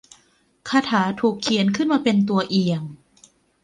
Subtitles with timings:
[0.69, 2.83] คาถาถูกเขียนขึ้นมาเป็นตัวเอียง